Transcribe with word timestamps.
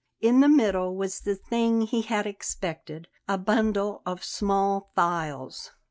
In 0.19 0.39
the 0.39 0.49
middle 0.49 0.95
was 0.95 1.19
the 1.19 1.35
thing 1.35 1.81
he 1.83 2.01
had 2.01 2.25
expected, 2.25 3.07
a 3.27 3.37
bundle 3.37 4.01
of 4.03 4.23
small 4.23 4.89
files. 4.95 5.69